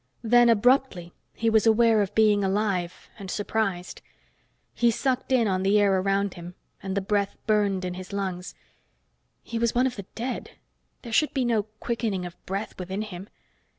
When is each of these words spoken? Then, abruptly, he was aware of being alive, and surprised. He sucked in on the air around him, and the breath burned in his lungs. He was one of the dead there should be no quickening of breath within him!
Then, 0.23 0.49
abruptly, 0.49 1.13
he 1.35 1.47
was 1.47 1.67
aware 1.67 2.01
of 2.01 2.15
being 2.15 2.43
alive, 2.43 3.07
and 3.19 3.29
surprised. 3.29 4.01
He 4.73 4.89
sucked 4.89 5.31
in 5.31 5.47
on 5.47 5.61
the 5.61 5.79
air 5.79 5.95
around 5.99 6.33
him, 6.33 6.55
and 6.81 6.97
the 6.97 7.01
breath 7.01 7.35
burned 7.45 7.85
in 7.85 7.93
his 7.93 8.11
lungs. 8.11 8.55
He 9.43 9.59
was 9.59 9.75
one 9.75 9.85
of 9.85 9.97
the 9.97 10.07
dead 10.15 10.53
there 11.03 11.13
should 11.13 11.35
be 11.35 11.45
no 11.45 11.61
quickening 11.79 12.25
of 12.25 12.43
breath 12.47 12.79
within 12.79 13.03
him! 13.03 13.29